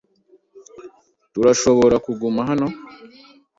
[1.33, 2.67] Turashobora kuguma hano?